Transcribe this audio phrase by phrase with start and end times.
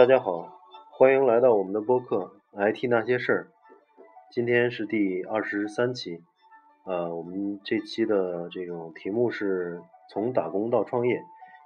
[0.00, 0.58] 大家好，
[0.88, 3.48] 欢迎来到我们的播客《IT 那些事儿》。
[4.30, 6.22] 今天是第二十三期，
[6.84, 11.22] 呃，我们这期的这种题目是从打工到创业，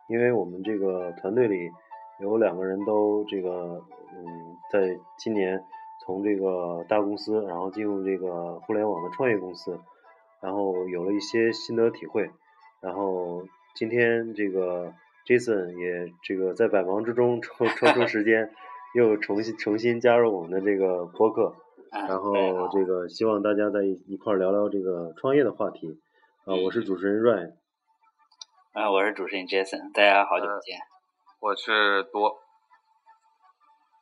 [0.08, 1.70] 因为我们这个团队里
[2.18, 3.84] 有两个人都这个，
[4.16, 5.64] 嗯，在今年
[6.04, 9.78] 从这个大公司，然后进入这个互联网的创业公司，
[10.40, 12.28] 然后有了一些心得体会，
[12.80, 13.44] 然后
[13.76, 14.92] 今天这个。
[15.26, 18.50] Jason 也这个在百忙之中抽抽出时间，
[18.94, 21.54] 又重新重新加入我们的这个播客，
[21.90, 22.34] 然后
[22.70, 25.98] 这个希望大家在一块聊聊这个创业的话题。
[26.44, 27.54] 啊，我是主持人 Ryan。
[28.74, 30.78] 啊，我是主持人 Jason，大家好久不见。
[31.40, 32.36] 我是多。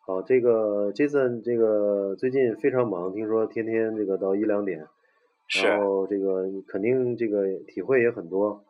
[0.05, 4.85] 好，这个 Jason 这个最近非常忙，听说天天这个到一两点，
[5.63, 8.65] 然后这个肯定这个体会也很多。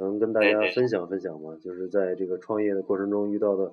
[0.00, 1.56] 能跟大家分享分享吗？
[1.62, 3.72] 就是在这个创业的过程中遇到的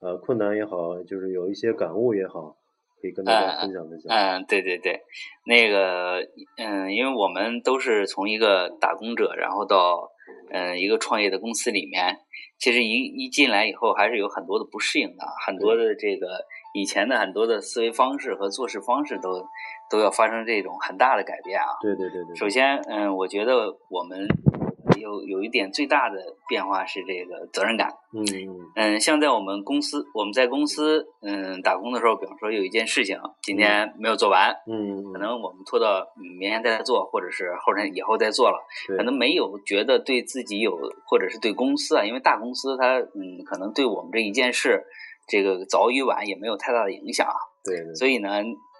[0.00, 2.56] 呃困难也好，就是有一些感悟也好，
[3.02, 4.10] 可以跟大家分享分享。
[4.10, 5.02] 嗯，对对对，
[5.46, 6.20] 那个
[6.56, 10.10] 嗯，因为我们都是从一个打工者，然后到
[10.52, 12.16] 嗯一个创业的公司里面，
[12.58, 16.26] 其实一一进来以后，还是有很多的不适应的，很多的这个
[16.74, 19.42] 以前的很多的思维方式和做事方式都
[19.90, 21.66] 都要发生这种很大的改变啊。
[21.82, 22.34] 对对对对。
[22.36, 24.26] 首先，嗯，我觉得我们。
[25.04, 26.16] 有有一点最大的
[26.48, 27.88] 变化是这个责任感。
[28.16, 28.24] 嗯
[28.76, 38.58] 嗯，像在我们公司，我们在公司嗯打工的时候，比方说有一件事情今天没有做完，嗯，可能我们拖到明天再做，或者是后天以后再做了，
[38.96, 40.74] 可能没有觉得对自己有，
[41.06, 44.82] 或者是对公司啊，因为大公司它嗯可能对我们这一件事，
[45.28, 47.28] 这个早与晚也没有太大的影响。
[47.62, 48.30] 对，所以呢，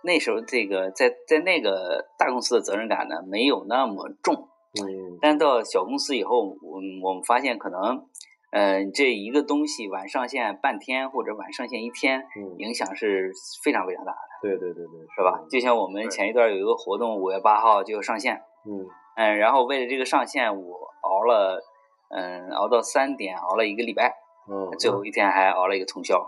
[0.03, 4.49] 那时候这个在在那个大公司的责任感呢没有那么重。
[4.83, 8.05] 嗯，但到小公司以后，我我们发现可能，
[8.51, 12.27] 嗯，这一个东西晚上线半天或者晚上线一天，
[12.59, 13.33] 影响是
[13.63, 14.19] 非常非常大的。
[14.43, 15.45] 对对对对，是吧？
[15.49, 18.43] 就像我们前一段有一个活动，五月八号就要上线。
[18.67, 21.63] 嗯嗯，然后为了这个上线，我熬了，
[22.11, 24.17] 嗯，熬到三点，熬了一个礼拜。
[24.49, 24.75] 哦。
[24.77, 26.21] 最后一天还熬了一个通宵。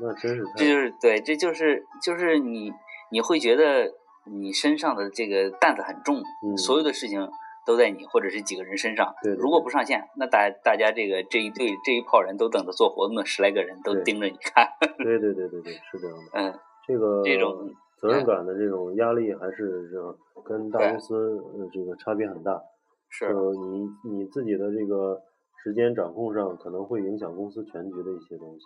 [0.00, 0.42] 那真是。
[0.56, 2.72] 这就是对，这就是就是你
[3.10, 3.92] 你会觉得
[4.24, 6.22] 你身上的这个担子很重，
[6.56, 7.28] 所有的事情。
[7.66, 9.14] 都在你或者是几个人身上。
[9.22, 14.68] 对，如果不上线，那大大家这个这一队这一炮人都等着做活动的十来个人都盯着你看。
[15.02, 16.24] 对对对对对，是这样的。
[16.34, 16.54] 嗯，
[16.86, 21.14] 这个这种责任感的这种压力还是这跟大公司
[21.58, 22.60] 呃这个差别很大。
[23.08, 23.32] 是。
[23.32, 25.20] 你你自己的这个
[25.62, 28.64] 时间掌控上可能会影响公司全局的一些东西。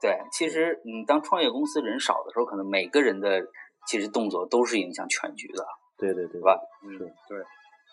[0.00, 3.42] 对，其实你，当创业公司人少的时候，可能每个人的
[3.88, 5.64] 其实动作都是影响全局的。
[5.96, 6.32] 对对对。
[6.34, 6.60] 是吧？
[6.92, 6.98] 是。
[7.28, 7.38] 对。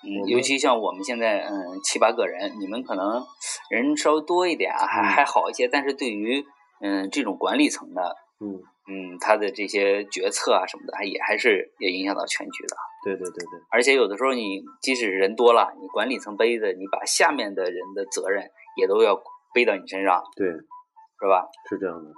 [0.04, 3.24] 嗯，尤其像我们现在，嗯，七八个人，你们可能
[3.70, 5.68] 人稍微多一点啊，还还好一些。
[5.68, 6.44] 但是对于
[6.82, 8.60] 嗯这种管理层的，嗯
[8.90, 12.76] 嗯，他的这些决策啊什么的，还也还是也影响到全局的。
[13.06, 13.60] 对对对对。
[13.72, 18.44] 而且有的时候你即使人多了，你管理层背的，你把下面的人的责任
[18.76, 19.16] 也都要
[19.54, 20.22] 背到你身上。
[20.36, 21.48] 对，是吧？
[21.70, 22.12] 是这样的。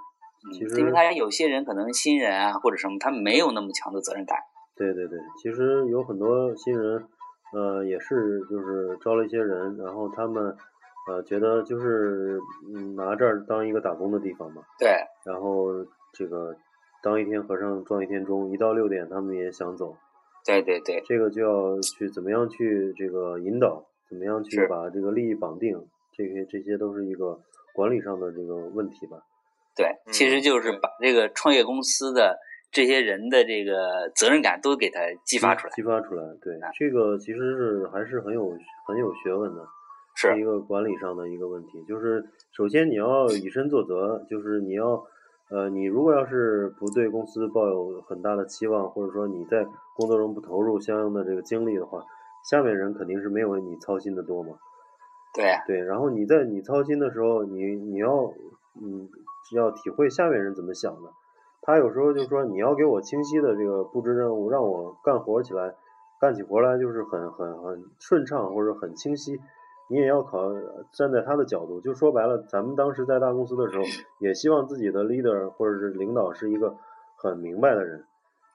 [0.52, 4.38] 其实，因为他有些人可能新人啊或者什么，他没有那么强的责任感。
[4.76, 7.06] 对对对，其实有很多新人。
[7.52, 10.56] 呃，也是，就是招了一些人，然后他们，
[11.08, 12.40] 呃，觉得就是
[12.74, 14.62] 嗯，拿这儿当一个打工的地方嘛。
[14.78, 14.88] 对。
[15.24, 15.68] 然后
[16.12, 16.56] 这个
[17.02, 19.96] 当一天和尚撞一天钟，一到六点他们也想走。
[20.44, 21.02] 对对对。
[21.06, 27.40] 这个就要去怎么样去这个引导，怎么样去把这个利益绑定，这些这些都是一个
[27.74, 29.18] 管理上的这个问题吧。
[29.76, 32.38] 对，其实就是把这个创业公司的。
[32.76, 38.54] 这些人的这个责任感都给他激发出来，激发出来，对，这个其实是还是很有
[38.86, 39.66] 很有学问的，
[40.14, 41.82] 是一个管理上的一个问题。
[41.88, 42.22] 就是
[42.52, 45.02] 首先你要以身作则，就是你要，
[45.48, 49.64] 呃，你如果要是不对公司抱有很大的期望，或者说你在
[49.94, 52.04] 工作中不投入相应的这个精力的话，
[52.44, 54.50] 下面人肯定是没有你操心的多嘛。
[55.32, 58.34] 对对，然后你在你操心的时候，你你要
[58.78, 59.08] 嗯
[59.54, 61.10] 要体会下面人怎么想的。
[61.66, 65.74] 他有时候就说你要给我清晰的这个布置任务，让我干活起来，
[66.20, 69.40] 干起活来就是很很很顺畅或者很清晰。
[69.88, 70.52] 你也要考
[70.92, 73.82] 站在他的角度，就说白了，咱们当时在大公司的时候，
[74.20, 76.76] 也希望自己的 leader 或者是领导是一个
[77.16, 78.04] 很明白的人，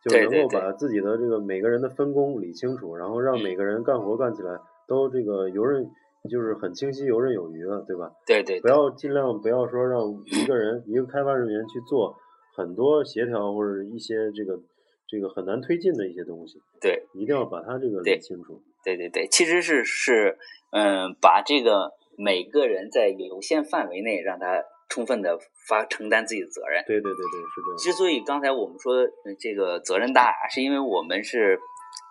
[0.01, 5.89] 就能够把自己的这个每个人的分工理清楚，然后让每个人干活干起来都这个游刃，
[6.29, 8.11] 就是很清晰游刃有余了，对吧？
[8.25, 8.61] 对对。
[8.61, 12.15] 不要尽量不要说让一个人一个开发人员去做。
[12.53, 14.59] 很多协调或者一些这个
[15.07, 18.61] 这个很难推进的一些东西，对，一定要把它这个理清楚。
[18.83, 20.37] 对对对，其实是是
[20.71, 25.37] 嗯，把这个每个人在有限范围内让他充分的
[25.67, 26.83] 发承担自己的责任。
[26.87, 27.77] 对对对对，是这样。
[27.77, 29.07] 之所以刚才我们说
[29.39, 31.59] 这个责任大，是因为我们是，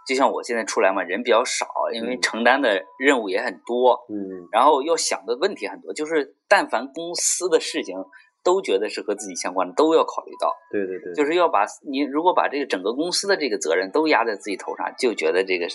[0.07, 7.97] 就像我现在出来嘛，人比较少，因为承担的任务也很多，嗯，然后要想的问题很多，就是但凡公司的事情
[8.43, 10.53] 都觉得是和自己相关的，都要考虑到。
[10.71, 15.69] 对对对，就是要把你如果把这个整个公司的这个责任都压在自己头上，就觉得这个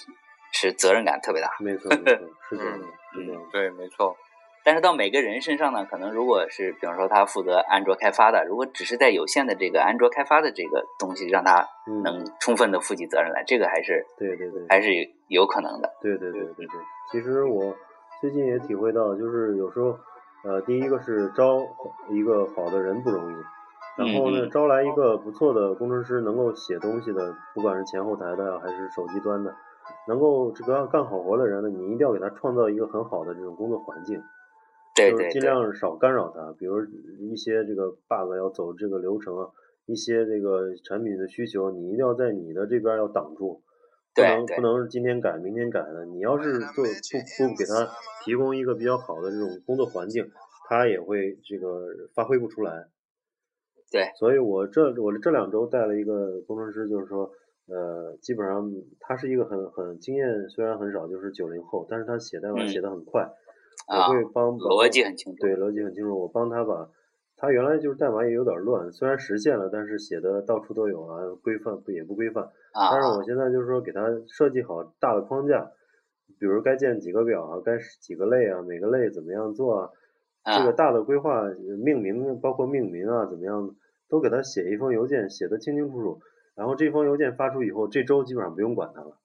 [0.52, 1.50] 是责任感特别大。
[1.60, 3.48] 没错没错，是这样的， 是这样的。
[3.52, 4.16] 对，没错。
[4.64, 11.68] 但是到每个人身上呢，可能如果是比方说他负责安卓开发的，如果只是在有限的这个安卓开发的这个东西，让他
[12.04, 14.90] 能充分的负起责任来，这个还是对对对，还是
[15.28, 15.94] 有可能的。
[16.02, 16.80] 对对对对对，
[17.12, 17.76] 其实我
[18.20, 19.96] 最近也体会到，就是有时候，
[20.46, 21.60] 呃，第一个是招
[22.10, 23.36] 一个好的人不容易，
[23.98, 29.56] 然后呢，招来一个不错的工程师，能够写东西的，不管是前后台的还是手机端的，
[30.08, 34.22] 能够这个干好活的人呢，你一定要给他创造一个很好的这种工作环境。
[34.94, 36.80] 就是尽量少干扰他，比如
[37.20, 39.50] 一些这个 bug 要走这个流程啊，
[39.88, 43.62] 一些这个产品的需求，你一定要在你的这边要挡住，
[44.16, 46.06] 不能不能今天改明天改的。
[46.06, 47.92] 你要是做不不给他
[48.24, 50.32] 提供一个比较好的这种工作环境，
[50.70, 52.88] 他也会这个发挥不出来。
[53.92, 57.32] 对，所以我这我这两周带了一个工程师，就是说，
[57.68, 63.30] 呃，基本上他是一个很很经验虽然很少，就是九零后，但是他写代码写的很快。
[63.88, 66.20] 我会帮逻辑很清楚，对逻辑很清楚。
[66.20, 66.90] 我帮他把，
[67.38, 72.50] 他原来就是代码也有点乱，虽然实现了，但是写的到处都有啊，规范不也不规范。
[72.92, 75.72] 但是我现在就是说给他设计好大的框架，
[76.39, 79.89] 比如该建几个表啊，该几个类啊，每个类怎么样做啊，
[80.57, 81.44] 这个大的规划
[81.83, 83.75] 命名包括命名啊怎么样，
[84.10, 86.19] 都给他写一封邮件，写的清清楚楚。
[86.56, 89.18] 然后这封邮件发出以后，这周基本上不用管他了。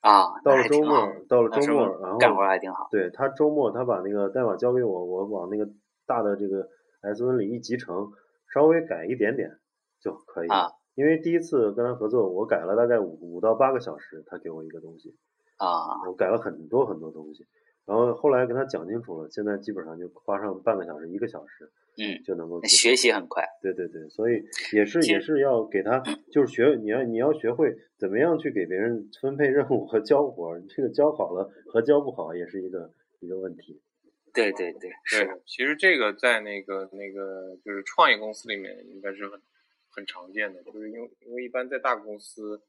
[0.00, 2.88] 啊，到了周末，到了周末，然后干活还挺好。
[2.90, 5.68] 对他周末，他把那个代码交给我，我往那个
[6.06, 6.68] 大的这个
[7.00, 8.12] S 文里一集成，
[8.54, 9.58] 稍微改一点点
[10.00, 10.48] 就可以。
[10.48, 10.68] 啊，
[10.98, 15.14] 因为第一次跟他合作，我改了大概五五到八个小时，他给我一个东西。
[15.56, 17.46] 啊，我改了很多很多东西。
[17.86, 23.44] 然后后来跟他讲清楚了，现在基本上就花上半个小时、一个小时，嗯，就能够学习很快。
[23.62, 24.42] 对对对，所以
[24.72, 26.02] 也是也是要给他，
[26.32, 32.90] 就是学你要你要学会怎么样去给别人分配任务和交活，这个交好了和交不好也是一个
[33.20, 33.80] 一个问题。
[34.34, 35.40] 对对对，是。
[35.46, 39.40] 其实这个在那个那个就是创业公司里面应该是很
[39.90, 42.62] 很常见的，就是因为因为一般在大公司。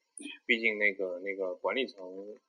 [0.45, 2.03] 毕竟那个那个管理层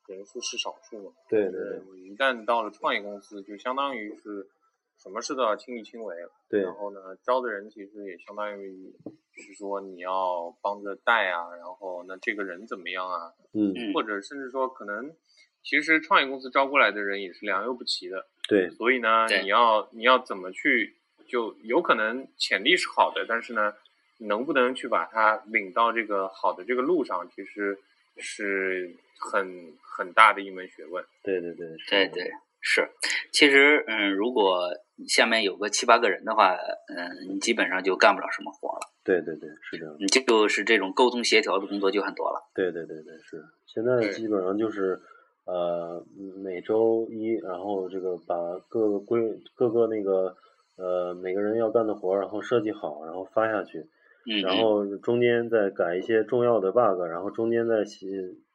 [0.09, 2.01] 人数是少数嘛，对对对。
[2.01, 4.51] 一旦到了创业公司，就相当于是
[4.97, 6.17] 什么事都要亲力亲为。
[6.49, 6.63] 对。
[6.63, 8.93] 然后呢，招的人其实也相当于
[9.37, 13.33] 是说你要帮着带啊，然后那这个人怎么样啊？
[13.53, 13.73] 嗯。
[13.95, 15.15] 或者甚至说可能，
[15.63, 18.27] 其实创业公司招过来的人也是良莠不齐的。
[18.49, 18.69] 对。
[18.71, 20.97] 所以呢，你要你要怎么去，
[21.29, 23.75] 就有可能潜力是好的，但是呢。
[24.21, 27.79] 能不能去把他领到这个好的这个路上，其实
[28.19, 31.05] 是很很大的一门学问。
[31.23, 32.31] 对对对，对对
[32.61, 32.89] 是。
[33.33, 34.69] 其实，嗯，如果
[35.09, 36.55] 下面有个七八个人的话，
[36.89, 38.81] 嗯，你基本上就干不了什么活了。
[39.03, 39.97] 对对对，是这样。
[39.99, 42.43] 你就是这种沟通协调的工作就很多了。
[42.55, 43.43] 对对对对，是。
[43.67, 45.01] 现在基本上就是
[45.47, 46.05] 呃
[46.37, 48.37] 每周一，然后这个把
[48.69, 50.37] 各个规各个那个
[50.77, 53.87] 呃每个人要干的活，然后设计好，然后发下去。
[54.43, 57.85] 然后中间再改一些重要的 bug，然后中间再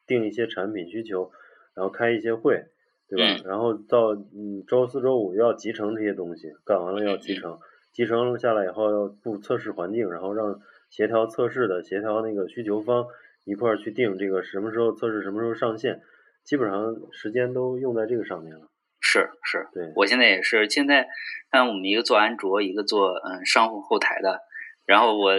[0.08, 1.32] 定一些产品需求，
[1.76, 2.64] 然后开一些会，
[3.10, 3.42] 对吧？
[3.46, 7.58] 然后到嗯周四周五要集成这些东西，干完了要集成，
[7.92, 13.06] 集成下来以后要布测试环境，然后让协调测试的协调那个需求方
[13.44, 16.02] 一块儿去定这个什么时候测试，什么时候上线，
[16.44, 18.68] 基本上时间都用在这个上面了。
[19.02, 21.08] 是是，对我现在也是，现在
[21.52, 24.40] 看我们一个做安卓，一个做嗯商户后台的。
[24.86, 25.32] 然后我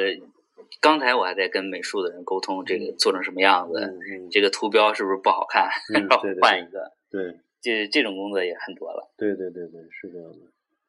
[0.81, 3.99] 刚才我还在跟美术的人沟通，这个做成什么样子，
[4.31, 6.93] 这个图标是不是不好看， 然后换一个。
[7.11, 9.11] 对，这这种工作也很多了。
[9.17, 10.39] 对对对对，是这样的。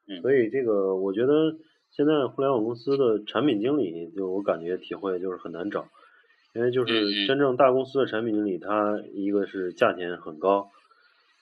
[0.07, 0.21] 嗯。
[0.21, 1.57] 所以这个我觉得
[1.91, 5.87] 现在互联网公司的产品经理，就我感觉体会就是很难找，
[6.53, 10.69] 因为就是真正大公司的产品经理，他一个是价钱很高。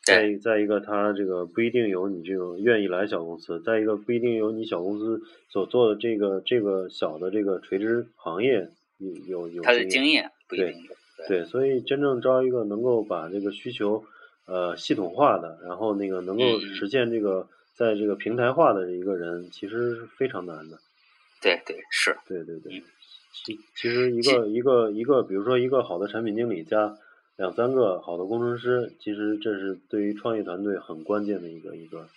[0.06, 5.20] 再再一个，他这个不一定有你这种愿意来小公司；再一个，不一定有你小公司
[5.50, 8.70] 所做的这个这个小的这个垂直行业
[9.00, 10.32] 有有有他的经验。
[10.48, 10.76] 对
[11.28, 14.04] 对，所以真正招一个能够把这个需求
[14.46, 20.78] 呃系统化的，然后那个能够实现这个在这个平台化的一个人，其实是非常难的。
[21.42, 22.16] 对对是。
[22.28, 22.84] 对对对，
[23.44, 26.96] 其其实一个一个一个，比如说一个好的产品经理加。
[27.38, 32.08] 两三个好的工程师，其实这是对于创业团队很关键的一个一个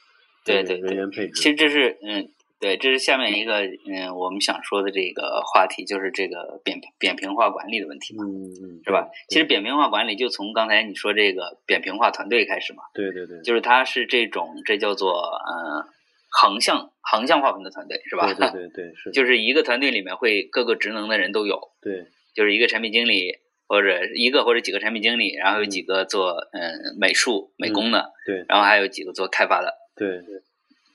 [0.45, 1.33] 对对人员配置。
[1.35, 2.29] 其实这是嗯，
[2.61, 9.09] 对，这是下面一个嗯，我们想说的这个话题，就是这个扁扁平化管理的问题嘛，嗯嗯，是吧？
[9.29, 15.13] 其实扁平化管理就从刚才你说这个扁平化团队开始嘛，对对对，就是它是这种这叫做
[15.49, 15.83] 嗯
[16.31, 18.33] 横向横向划分的团队，是吧？
[18.33, 28.45] 对 对对对是，就是一个团队里面会各个职能的人都有，对就是一个产品经理或者一个或者几个产品经理，然后有几个做嗯美术美工的，对。
[28.49, 30.23] 然后还有几个做开发的，对，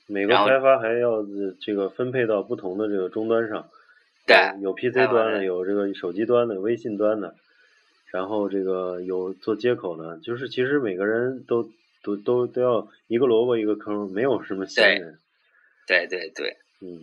[0.08, 3.70] 每个开发还要呃这个分配到不同的这个终端上，
[4.26, 7.34] 对有有 PC 端的，有这个手机端的、微信端的，
[8.12, 11.70] 然后这个有做接口的，就是其实每个人都
[12.02, 15.18] 都都都要一个萝卜一个坑，没有什么闲人，
[15.86, 16.56] 对对对。
[16.82, 17.00] 嗯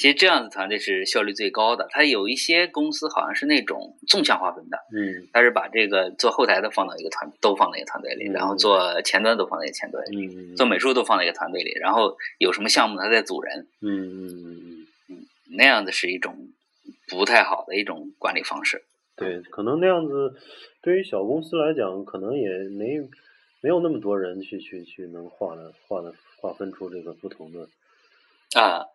[0.00, 1.86] 其实这样的团队是效率最高的。
[1.90, 5.28] 它有一些公司好像是那种纵向划分的，嗯。
[5.30, 8.32] 它是把这个做后台的放到一个团，都放在一个团队里，嗯。
[8.32, 16.48] 然后做前端都放在一个前端里，嗯嗯做美术都放在一个团队里，然后有什么项目它再组人，嗯嗯嗯嗯，那样的是一种
[17.06, 18.82] 不太好的一种管理方式。
[19.16, 20.34] 对，可能那样子
[20.80, 22.98] 对于小公司来讲，可能也没
[23.60, 27.68] 没有那么多人去去去能划的划的划分出这个不同的
[28.58, 28.86] 啊，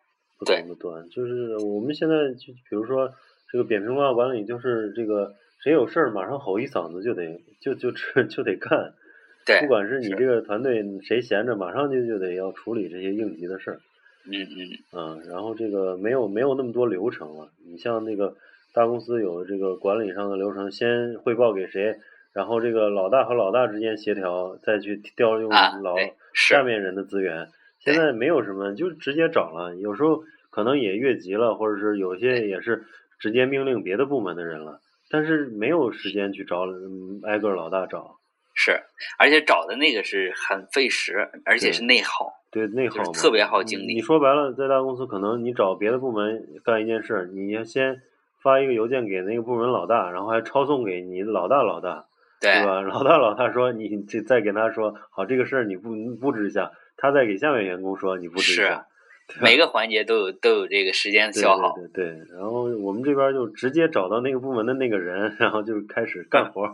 [0.46, 0.60] 不对。
[0.62, 3.10] 同的端，就是我们现在就比如说
[3.52, 8.94] 这个扁平化管理，就是这个谁有事儿马上吼一嗓子就得就就就得干，
[9.46, 13.80] 对，不管是你这个团队谁闲着，马上就就得要处理这些应急的事儿，
[14.26, 18.36] 嗯嗯，嗯，然后这个没有没有那么多流程了，你像那个
[18.74, 21.96] 大公司有这个管理上的流程，先汇报给谁，
[22.34, 25.96] 然后这个老大和老大之间协调，再去调用啊，老
[26.34, 27.48] 下面人的资源。
[27.86, 29.76] 现在没有什么，就直接找了。
[29.76, 32.84] 有时候可能也越级了，或者是有些也是
[33.20, 38.18] 直接命令别的部门的人了，但是没有时间去找嗯挨个老大找。
[38.58, 38.82] 是，
[39.20, 42.34] 而且找的那个是很费时，而且是内耗。
[42.52, 48.02] 对内耗，就是特别耗精力你你说白了，在大公司可能你找别的部门干一件事儿，你要先
[48.42, 52.06] 发一个邮件给那个部门老大，然后还抄送给你老大老大，
[52.40, 52.80] 对对吧？
[52.88, 56.72] 老大老大说你这再给他说好这个事儿你布布置一下，
[57.06, 58.86] 他在给下面员工说你布置一是下。
[59.28, 61.74] 对每个环节都有都有这个时间消耗。
[61.74, 66.68] 对对对，然后我们这边就直接找到那个部门的那个人，然后就开始干活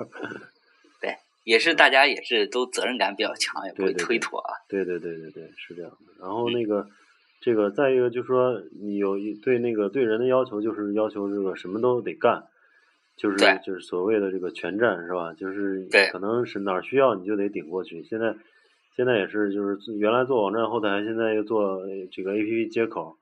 [0.99, 1.15] 对。
[1.45, 4.53] 也是大家也是都责任感比较强，也不会推脱啊。
[4.67, 6.13] 对对对对对，是这样的。
[6.19, 6.87] 然嗯后那个，
[7.39, 12.43] 这个再一个就是说，你有一对那个对人的要求，就是要求这个什么都得干，
[13.15, 15.33] 就是就是所谓的这个全站是吧？
[15.33, 18.03] 就是可能是哪儿需要你就得顶过去。
[18.03, 18.35] 现在
[18.95, 23.17] 现在也是，就是原来做网站后台，现在又做呃这个 APP 接口。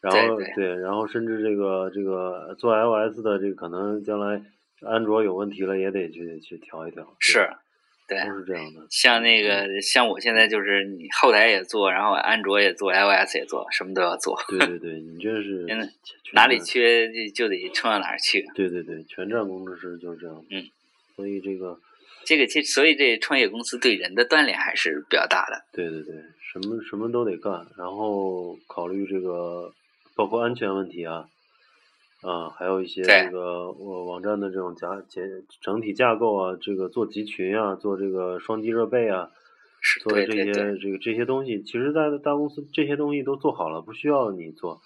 [0.00, 4.42] 然后对然后甚至这个这个做 iOS 的这个可能将来
[4.80, 7.06] 安卓有问题了，也得去去调一调。
[7.20, 7.48] 是，
[8.08, 8.84] 对，都是这样的。
[8.90, 15.88] 像那个像我现在就是你后台也做，然后安卓也做，iOS 也做，什么都要做，对对对， 你这是真的
[16.32, 18.44] 哪里缺就就得冲到哪儿去。
[18.56, 20.44] 对对对，全站工程师就是这样。
[20.50, 20.64] 嗯，
[21.14, 21.78] 所以这个，
[22.24, 25.64] 这个其实所以这创业公司对人的锻炼还是比较大的。
[25.72, 29.72] 对对对，什么什么都得干，然后考虑这个
[30.14, 31.26] 包括安全问题啊，
[32.22, 35.22] 啊，还有一些这个我网站的这种架结
[35.60, 39.30] 整体架构啊，这个做集群啊，做这个双击热备啊，
[39.80, 44.80] 是做这些对对对这个这些东西，其实在大公司这些东西都做好了，不需要你做，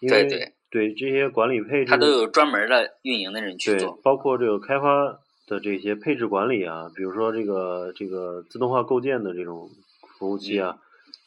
[0.00, 5.18] 因为对对这些管理配置，它都有专门的运营的人去做。，包括这个开发
[5.50, 9.68] 的这些配置管理啊，比如说这个这个自动化构建的这种
[10.16, 10.78] 服务器啊，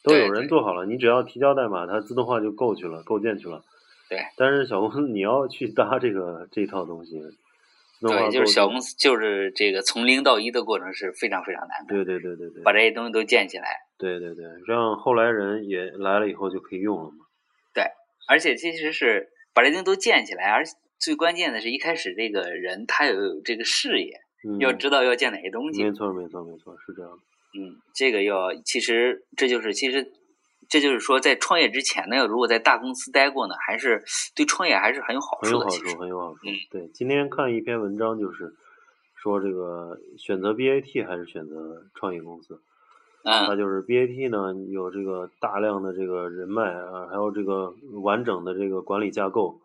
[0.02, 3.62] 都有人做好了，你只要提交代码，它自动化就构去了，构建去了。
[4.08, 4.18] 对。
[4.38, 7.20] 但是小公司你要去搭这个这套东西，
[8.00, 13.66] 对，就是小公司，就是这个从零到一的过程是非常非常难的，对对对对对把这些东西都建起来。
[13.98, 17.26] 对对对，让后来人也来了以后就可以用了嘛。
[17.74, 17.84] 对
[18.26, 20.64] 而且其实是把这些东西都建起来，而
[21.04, 25.82] 最关键的是一开始这个人他有这个视野，嗯，要知道要建哪些东西。
[25.84, 27.18] 没错没错没错，是这样的。
[27.60, 30.12] 嗯，这个要其实这就是其实
[30.68, 34.02] 这就是说，在创业之前呢，如果在大公司待过呢，还是
[34.34, 35.66] 对创业还是很有好处的。
[35.66, 36.40] 很有好处，很有好处。
[36.46, 38.54] 嗯对，今天看一篇文章，就是
[39.14, 42.60] 说这个选择 BAT 还是选择创业公司。
[43.22, 49.60] 它嗯，就是 BAT 呢，有这个大量的这个人脉啊，还有这个完整的这个管理架构，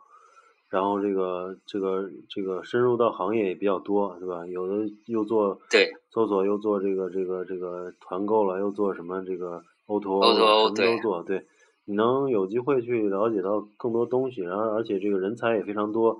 [0.69, 4.45] 然后这个这个这个深入到行业也比较多，是吧？
[4.47, 11.45] 有的又做对搜索，又做这个这个这个团购了，又做什么这个 O to O 什么对都做，对。
[11.85, 16.19] 你能有机会去了解到更多东西，然后而且这个人才也非常多，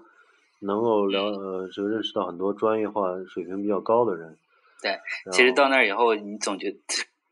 [0.61, 4.35] 能够了呃这个认识到很多专业化水平比较高的人。
[4.81, 4.97] 对
[5.31, 6.77] 其实到那儿以后，你总觉得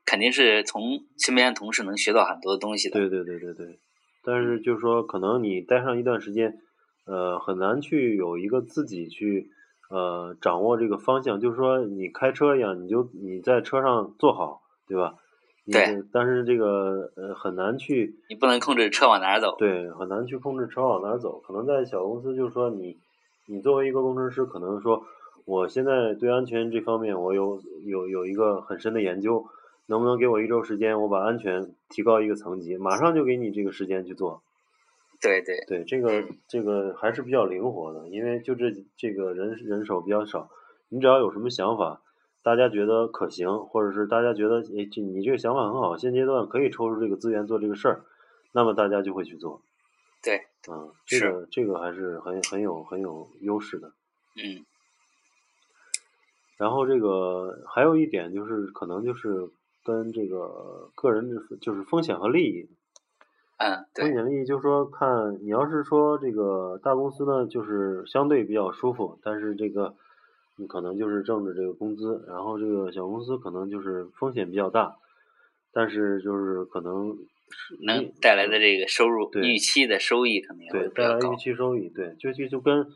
[0.05, 2.99] 肯定是从身边的同事能学到很多东西的。
[2.99, 3.79] 对对对对对
[4.23, 6.59] 但是就是说，可能你待上一段时间，
[7.07, 9.49] 呃，很难去有一个自己去
[9.89, 11.39] 呃掌握这个方向。
[11.39, 15.15] 就是说，你开车一样，你就你在车上坐好，对吧？
[15.71, 16.03] 对。
[16.11, 19.55] 但是这个呃很难去，你不能控制车往哪儿走。
[19.57, 21.39] 对，很难去控制车往哪儿走。
[21.39, 22.97] 可能在小公司，就是说你
[23.47, 25.03] 你作为一个工程师，可能说
[25.45, 29.45] 我现在对安全这方面我有有有一个很深的研究。
[29.89, 34.43] 能不能给我一周时间，我把安全提高一个层级，马上就给你这个时间去做。
[35.21, 40.49] 对对对，这个这个还是比较灵活的，因为就这这个人人手比较少，
[40.89, 42.01] 你只要有什么想法，
[42.43, 48.05] 大家觉得可行，或者是大家觉得哎这你这个想法很好，现阶段可以抽出这个资源做这个事儿，
[48.51, 49.61] 那么大家就会去做。
[50.21, 50.37] 对，
[50.71, 53.93] 啊，这个这个还是很很有很有优势的。
[54.35, 54.65] 嗯。
[56.57, 59.49] 然后这个还有一点就是可能就是。
[59.83, 62.69] 跟这个个人的就是风险和利益，
[63.57, 69.95] 嗯，风险利益就是说，看你要是说这个大公司呢，就是相对比较舒服，但是这个
[70.57, 74.97] 你可能就是挣的这个工资，然后这个小公司可能就是风险比较大，
[75.73, 77.17] 但是就是可能
[77.83, 82.87] 能带来的这个收入预期的收益可能对带来预期收益，对，就就就跟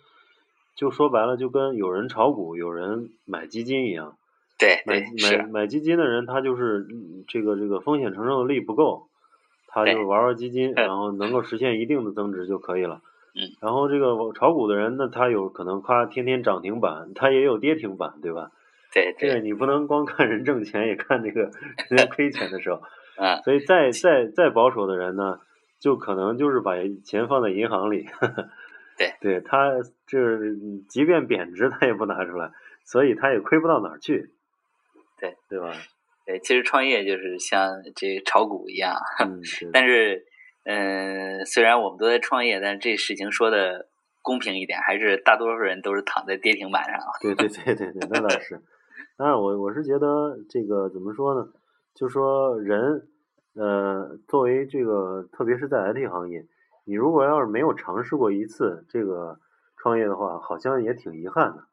[0.75, 4.15] 就说白了，就跟有人炒股，有人买基金一样。
[4.60, 6.86] 对，买买买基金的人，他就是
[7.27, 9.08] 这个这个风险承受力不够，
[9.74, 13.01] 他就玩玩基金，然后能够实现一定的增值就可以了。
[13.34, 13.56] 嗯。
[13.62, 18.51] 然后这个炒股的人，呢他有可能夸天天涨停板，他也有跌停板，对吧？
[18.94, 19.16] 对。
[19.18, 21.50] 这个你不能光看人挣钱，也看这个
[21.90, 22.82] 人家亏钱的时候。
[23.18, 23.42] 嗯。
[23.44, 25.40] 所以再再再保守的人呢，
[25.80, 26.74] 就可能就是把
[27.04, 28.08] 钱放在银行里。
[28.98, 29.13] 对。
[29.22, 29.72] 对他，
[30.08, 30.58] 就是
[30.90, 32.51] 即便贬值，他也不拿出来，
[32.84, 34.32] 所以他也亏不到哪儿去。
[35.19, 35.72] 对对吧？
[36.25, 38.95] 对，其实创业就是像这炒股一样，
[39.73, 40.23] 但是，
[40.65, 43.88] 嗯，虽然我们都在创业，但是这事情说的
[44.21, 46.99] 公平一点，还是大多数人都是躺在跌停板上。
[47.21, 48.62] 对对对对对，那倒 是。
[49.17, 51.47] 当然，我我是觉得这个怎么说呢？
[51.95, 53.07] 就说人，
[53.55, 56.45] 呃，作为这个，特别是在 IT 行业，
[56.86, 59.39] 你如果要是没有尝试过一次这个
[59.77, 61.63] 创业的话，好像也挺遗憾的。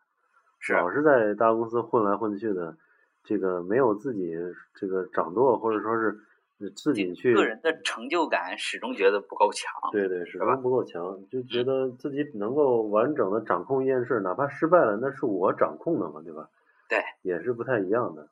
[0.59, 0.73] 是。
[0.73, 2.77] 老是在大公司混来混去的。
[3.25, 4.33] 这个没有自己
[4.75, 9.73] 这个掌舵，或者说是自己去个人的成就感，始终觉得不够强。
[9.93, 16.49] 对对，始终不够强，就觉得自己能够完整的掌控一件事，哪怕失败了，那是我掌控的嘛，对吧？
[16.89, 18.29] 对，也是不太一样的。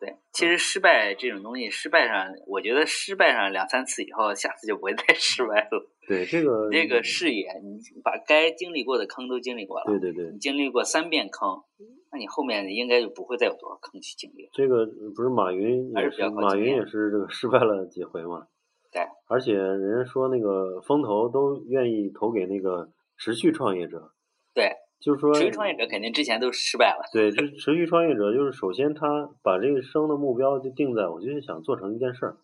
[0.00, 5.90] 对，其实失败这种东西，失败上，我觉得失败上两三次以后，下次就不会再失败了。
[6.06, 9.86] 对这个，这个视野，你把该经历过的坑都经历过了。
[9.86, 10.30] 对对对。
[10.30, 11.62] 你经历过三遍坑，
[12.10, 14.48] 那你后面应该就不会再有多少坑去经历。
[14.52, 18.46] 这个不是马云也是，马云也是这个失败了几回嘛。
[18.90, 19.02] 对。
[19.26, 24.12] 而且人家说那个风投都愿意投给那个持续创业者。
[24.54, 24.72] 对。
[25.00, 27.04] 就是说，持续创业者肯定之前都失败了。
[27.12, 32.36] 对， 就持续创业者，就是首先他把这个生的目标就定在，我就是想做成一件事儿。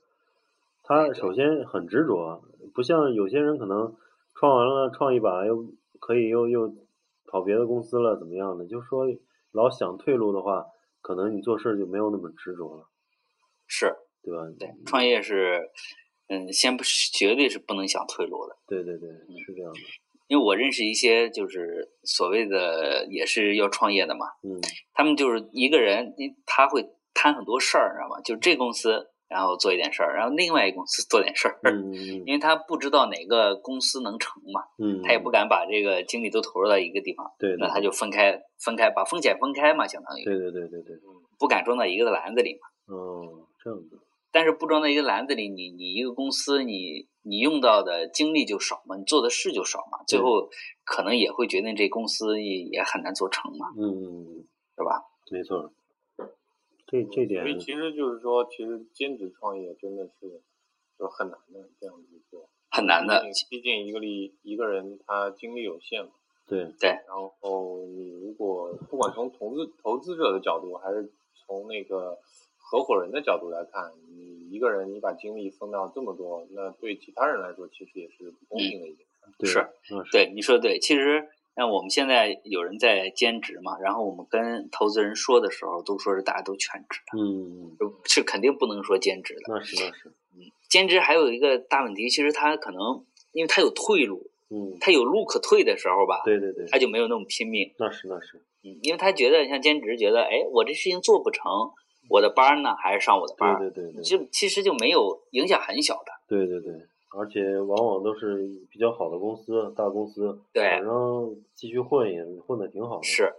[0.84, 3.96] 他首先很执着，不像有些人可能
[4.36, 5.66] 创完了创一把又
[5.98, 6.72] 可以又又
[7.26, 8.64] 跑别的公司了怎么样的？
[8.66, 9.06] 就说
[9.54, 10.66] 老想退路的话，
[11.00, 12.88] 可能你做事就没有那么执着了。
[13.66, 14.42] 是，对吧？
[14.58, 15.70] 对，创业是，
[16.28, 18.56] 嗯，先不是绝对是不能想退路的。
[18.66, 19.08] 对对对，
[19.46, 19.78] 是这样的。
[20.26, 24.58] 因为我认识一些就是所谓的也是要创业的嘛，嗯，
[24.92, 26.14] 他们就是一个人，
[26.46, 28.20] 他会摊很多事儿，知道吗？
[28.22, 31.92] 就这公司然后做一点事儿，然后另外一个公司做点事儿，嗯，
[32.24, 40.96] 因为他不知道哪个公司能成嘛，嗯，他也不敢把这个精力都投入到一个地方，对，那他就分开分开把风险分开嘛，相当于，对对对对对，
[41.36, 43.98] 不敢装到一个篮子里嘛，哦，这样子。
[44.30, 50.48] 但是不装在一个篮子里，你你一个公司，你你用到的精力就少嘛，你做的事就少嘛，最后
[50.84, 54.44] 可能也会决定这公司也也很难做成嘛，嗯，
[54.76, 55.02] 是吧？
[55.32, 55.72] 没错，
[56.86, 57.42] 这这点。
[57.42, 60.42] 所以其实就是说，其实兼职创业真的是
[60.98, 63.24] 就很难的这样子做，很难的。
[63.48, 66.10] 毕竟一个力一个人他精力有限嘛。
[66.46, 66.90] 对对。
[66.90, 72.18] 然后你如果不管从投资投资者的角度，还是从那个。
[72.66, 79.06] 合伙人的角度来看，你一个人你把精力分到这么多，那对其他人来说其实也是不公平的一件
[79.40, 79.46] 事。
[79.46, 80.78] 是，对你说的对。
[80.80, 87.18] 其实像我们现在有人在兼职嘛，然后我们跟投资人说的时候，都说是大家都全职的。
[87.18, 89.42] 嗯，是肯定不能说兼职的。
[89.48, 90.08] 那是那是。
[90.34, 97.72] 嗯，兼职还有一个大问题，其实他可能因为他有退路，嗯，他有路可退的时候吧，对对对，他就没有那么拼命。
[97.78, 98.42] 那是那是。
[98.64, 101.44] 嗯，因为他觉得像兼职，觉得哎，我这事情做不成。
[102.10, 103.58] 我的班呢，还是上我的班？
[103.58, 106.12] 对对对对，就其实就没有影响很小的。
[106.28, 106.72] 对对对，
[107.16, 113.04] 而且往往都是比较好的公司、大公司，对反正继续混也混的挺好的。
[113.04, 113.32] 是，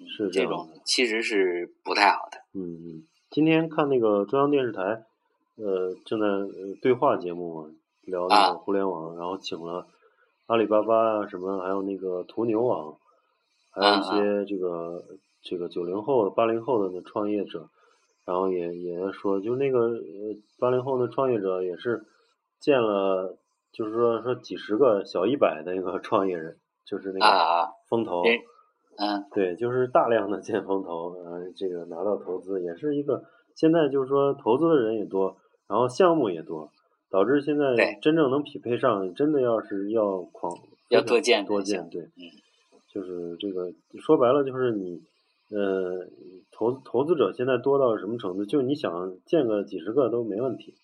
[0.00, 2.38] 嗯是这这种的其实是不太好的。
[2.54, 5.04] 嗯嗯，今天看那个中央电视台，
[5.56, 7.70] 呃，正在呃对话节目嘛，
[8.02, 9.86] 聊那啊个互联网，然后请了
[10.46, 12.96] 阿里巴巴啊什么，还有那个途牛网，
[13.70, 15.04] 还有一啊些这个
[15.42, 17.68] 这个九零后、八零后的那创业者，
[18.24, 22.04] 然后也也说，就那个呃八零后的创业者也是
[22.60, 23.36] 见了，
[23.72, 28.22] 就是说说几十个小一百的一个创业人，就是那个啊风投。
[28.24, 28.38] 人
[29.00, 33.22] 嗯，对，就是大量的建风投，呃，这个拿到投资也是一个，
[33.54, 35.36] 现在就是说投资的人也多，
[35.68, 36.68] 然后项目也多，
[37.08, 40.52] 导致现在真正能匹配上，真的要是要狂
[40.88, 42.26] 要多建多建，对，嗯
[42.92, 45.00] 就是这个说白了就是你，
[45.52, 46.08] 呃，
[46.50, 48.44] 投投资者现在多到什么程度？
[48.44, 50.74] 就你想建个几十个都没问题，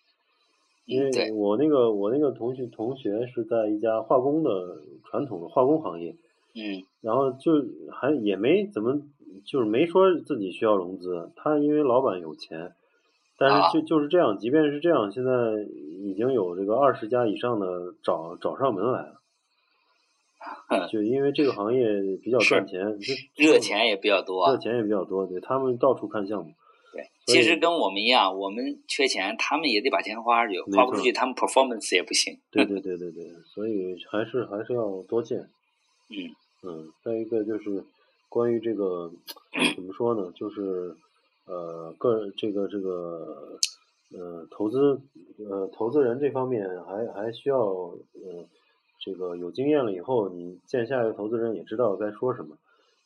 [0.84, 4.50] 因为我那个我那个同学同学是在一家化工的
[5.04, 6.16] 传统的化工行业。
[6.56, 7.50] 嗯然后就
[7.90, 9.00] 还也没怎么，
[9.44, 11.32] 就是没说自己需要融资。
[11.34, 12.72] 他因为老板有钱，
[13.36, 15.32] 但啊是就就是这样，即便是这样，现在
[16.04, 19.20] 已经有这个二十家以上的找找上门来了。
[20.88, 21.86] 就因为这个行业
[22.22, 24.48] 比较赚钱，就热钱也比较多。
[24.48, 26.52] 热钱也比较多，对他们到处看项目。
[27.26, 32.38] 其实跟我们一样，我们缺钱，他们也得把钱花出去，花不出去，他们 performance 也不行。
[32.50, 35.38] 对对对对对，所以还是还是要多见。
[36.10, 37.82] 嗯嗯，再一个就是
[38.28, 39.10] 关于这个
[39.74, 40.94] 怎么说呢，就是
[41.46, 43.58] 呃个人这个这个
[44.12, 45.00] 呃投资
[45.38, 48.46] 呃投资人这方面还还需要呃
[49.00, 52.56] 这个有经验了以后，你见下一个投资人也知道该说什么。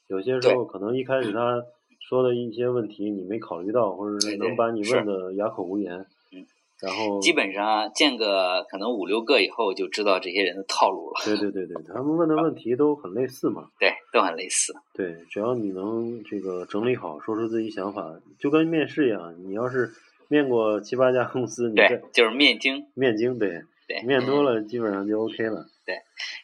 [0.09, 1.63] 有些时候可能一开始他
[2.09, 6.07] 说的一些问题你没考虑到，或者是能把你问的哑口无言。
[6.33, 6.47] 嗯。
[6.81, 11.21] 然后基本上见个可能五六个以后，就知道这些人的套路了。
[11.27, 13.69] 对对对对，他们问的问题都很类似嘛。
[13.81, 14.73] 对，都很类似。
[14.95, 19.35] 对，只要你能这个整理好，说出自己想法，就跟面试一样。
[19.45, 19.91] 你要是
[20.29, 22.87] 面过七八家公司，你对，就是面经。
[22.95, 25.67] 面经，对，对，面多了基本上就 OK 了。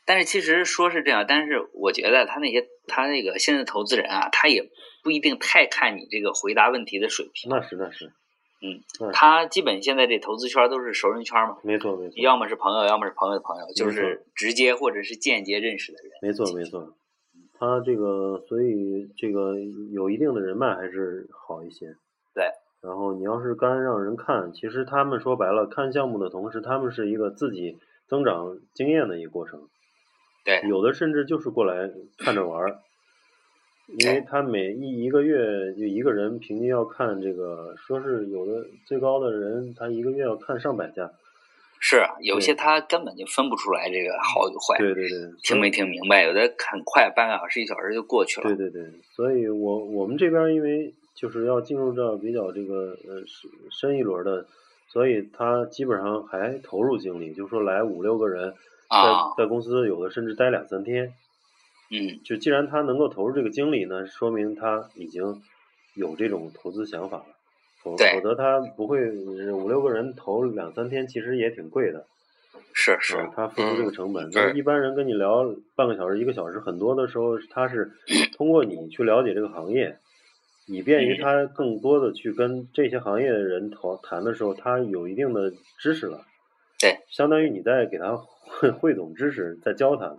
[0.05, 4.71] 但是其实说是这样，但是我觉得他那些他那个现在投资人啊，他也
[5.03, 7.51] 不一定太看你这个回答问题的水平。
[7.51, 8.07] 那是那是，
[8.63, 8.81] 嗯
[9.13, 16.13] 他基本现在这投资圈都是熟人圈嘛，没错没错，要么是朋友，要么是朋友的朋友，就是直接或者是间接认识的人。
[16.23, 16.95] 没错没错。
[17.57, 19.55] 他这个，所以这个
[19.93, 21.87] 有一定的人脉还是好一些。
[22.35, 22.45] 对。
[22.83, 27.79] 然后你要是干让人看，其实他们说白了，看项目的同时，他们是一个自己
[28.15, 29.61] 增长经验的一个过程。
[30.45, 32.79] 对，有的甚至就是过来看着玩儿，
[33.99, 41.11] 因为他每一一个月就一个人平均要看这个，说是有的最高的人他一个月要看上百家。
[41.81, 46.23] 是啊有些他根本就分不出来这个好与坏，对对对，听没听明白？
[46.23, 48.47] 有的很快，半个小时、一小时就过去了。
[48.47, 54.47] 对对对，所以我我们这边因为就是要进入到比较这个呃深深一轮的，
[54.95, 58.55] 所以他基本上还投入精力，就说来五六个人，
[58.89, 61.13] 在、啊，在公司有的甚至待两三天。
[61.91, 65.43] 嗯，就既然他能够投入这个精力呢，说明他已经
[65.97, 67.25] 有这种投资想法了。
[67.83, 72.07] 否否则他不会呃五六个人投两三天，其实也挺贵的。
[72.73, 74.27] 是是嗯，他付出这个成本。
[74.27, 77.91] 嗯那一般人跟你聊半个小时、一个小时，很多的时候他是
[78.37, 79.99] 通过你去了解这个行业，
[80.67, 86.25] 以便于他更多的去跟这些行业的人投谈的时候他有一定的知识了。
[86.79, 86.99] 对。
[87.09, 90.19] 相当于你在给他汇汇总知识在教他呢。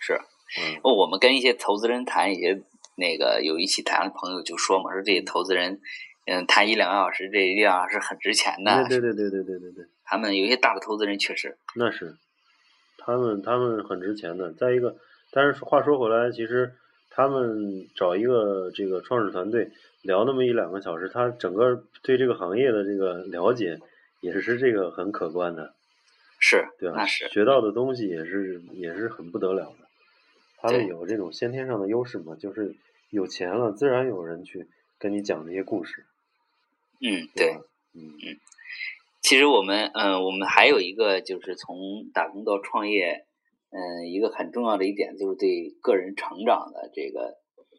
[0.00, 0.80] 是嗯。
[0.82, 2.62] 我们跟一些投资人谈一些
[2.96, 5.80] 那个有一起谈的朋友就说嘛说这些投资人
[6.26, 12.16] 嗯谈一两个小时这一定要是很值钱的对对对对对对对他们有些大的投资人确实那是。
[13.06, 14.52] 他们他们很值钱的。
[14.52, 14.96] 再一个
[15.30, 16.74] 但是话说回来其实
[17.16, 19.70] 他们找一个这个创始团队
[20.02, 23.80] 聊那么一两个小时，他整个对这个行业的这个了解
[24.20, 25.74] 也是这个很可观的，
[26.38, 26.96] 是，对吧？
[26.98, 29.88] 那是，学到的东西也是也是很不得了的。
[30.58, 32.76] 他们有这种先天上的优势嘛，就是
[33.08, 36.04] 有钱了，自然有人去跟你讲这些故事，
[37.00, 37.54] 嗯，对。
[37.94, 38.12] 嗯？
[38.22, 38.38] 嗯
[39.22, 43.25] 其实我们，嗯、我们还有一个就是从打工到创业，
[43.76, 47.36] 嗯、一个很重要的一点就是对个人成长的这个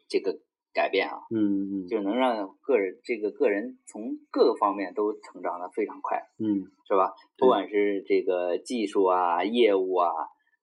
[0.08, 0.38] 这个
[0.72, 6.22] 改变啊，嗯嗯就是能让个人这个个人从各个方面都成长的非常快。
[6.38, 7.12] 嗯是吧？
[7.36, 10.08] 不管是这个技术啊、业务啊，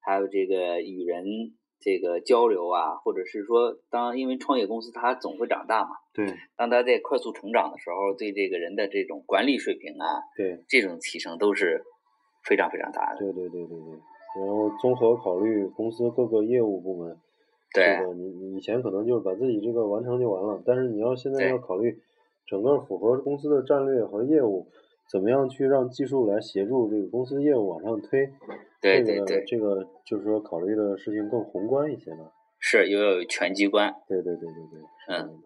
[0.02, 1.24] 还有这个与人
[1.80, 11.84] 这个交流啊，或者是说，当因为创业公司它总会长大嘛，对当它在快速成长的时候，对这个人的这种管理水平啊，对这种提升都是
[12.44, 13.20] 非常非常大的。
[13.20, 14.00] 对对对对对，
[14.36, 17.18] 然后综合考虑公司各个业务部门，
[17.74, 22.00] 对这个你你以前可能就是把自己这个完成就完了，但是你要现在要考虑
[22.46, 24.68] 整个符合公司的战略和业务，
[25.10, 28.30] 怎么样去让技术来协助这个公司业务往上推，
[28.82, 32.32] 这个对对对，这个就是说考虑的事情更宏观一些吧。
[32.60, 33.94] 是又有全机关。
[34.08, 35.40] 对对对对对，嗯。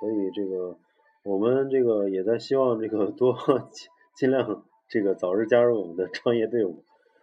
[0.00, 0.76] 所以这个
[1.22, 3.34] 我们这个也在希望这个多
[3.70, 6.82] 尽 尽量这个早日加入我们的 创业队伍。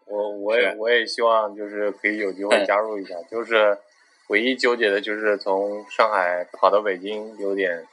[0.09, 3.77] 我我也我也希望就是可以有机会嗯加入一下，就是
[4.29, 7.85] 唯一纠结的就是从上海跑到北京有点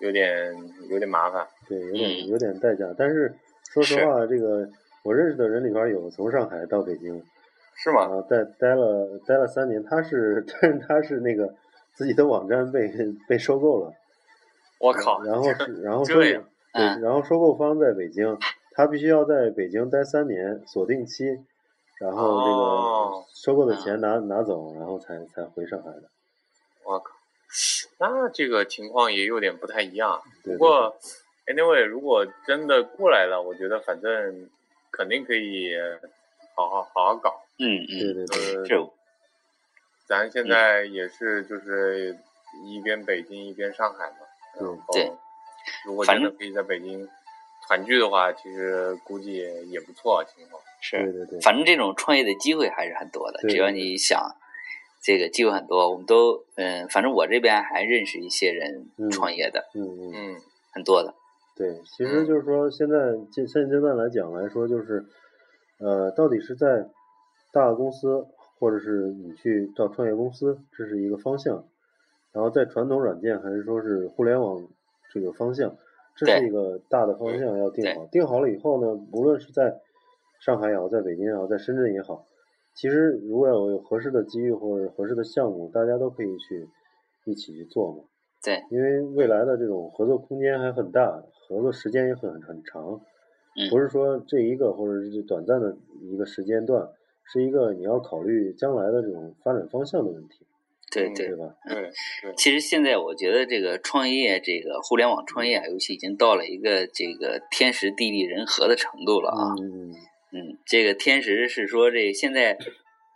[0.00, 0.54] 有点
[0.90, 1.46] 有点麻烦。
[1.68, 3.34] 对，有点嗯有点代价，但是
[3.72, 4.68] 说实话，这个
[5.02, 7.22] 我认识的人里边有从上海到北京，
[7.76, 8.02] 是吗？
[8.02, 11.54] 啊，待待了待了三年，他是 但是他是那个
[11.94, 12.90] 自己的网站被
[13.28, 13.92] 被收购了，
[14.80, 15.22] 我靠！
[15.26, 16.40] 然后是然后收购对，
[16.72, 18.36] 嗯然后收购方在北京，
[18.78, 21.24] 他必须要在北京待三年锁定期，
[21.98, 26.04] 然后这哦个收购的嗯钱拿拿走，然后才才回上海的。
[26.84, 27.12] 我靠！
[27.98, 30.22] 那这个情况也有点不太一样。
[30.44, 30.96] 对不过
[31.48, 34.48] ，anyway，如果真的过来了，我觉得反正
[34.92, 35.72] 肯定可以
[36.54, 37.42] 好好好好搞。
[37.58, 38.86] 嗯对嗯，对对，呃，是
[40.06, 42.16] 咱现在也是就是
[42.64, 44.18] 一边北京一边上海嘛，
[44.54, 45.10] 然后对
[45.84, 47.08] 如果真的可以在北京
[47.68, 50.60] 团聚的话，其实估计也也不错情况。
[50.80, 54.34] 是，对对对，反正这种创业的机会还是很多的，只要你想，
[55.02, 55.90] 这个机会很多。
[55.90, 60.12] 我们都嗯，反正我这边还认识一些人嗯创业的，嗯嗯。
[60.14, 60.36] 嗯
[60.70, 61.12] 很多的。
[61.56, 62.96] 对，其实就是说，现在
[63.32, 65.04] 现现阶段来讲来说，就是，
[65.80, 66.86] 呃，到底是在
[67.52, 68.24] 大公司，
[68.60, 71.64] 或者是你去到创业公司，这是一个方向；
[72.32, 74.68] 然后在传统软件，还是说是互联网
[75.12, 75.74] 这个方向，
[76.18, 78.06] 这是一个大的方向要定好。
[78.06, 79.80] 定好了以后呢，无论是在
[80.40, 82.26] 上海也好，在北京也好，在深圳也好，
[82.74, 86.68] 其实如果有有合适的机遇或者合适的项目，大家都可以去
[87.24, 88.04] 一起去做嘛。
[88.42, 93.00] 对，因为未来的这种合作空间还很大，合作时间也很很长，
[93.56, 96.88] 嗯不是说这一个或者是短暂的一个时间段，
[97.24, 100.46] 是一个你要考虑将来的这种发展方向的问题，
[100.90, 101.54] 对嗯对吧？
[101.68, 109.54] 对对，其实现在我觉得这个创业，这个互联网创业啊，尤其已经到了一个这个天时地利人和的程度了啊。
[109.60, 109.92] 嗯
[110.30, 112.58] 嗯，这个天时是说这现在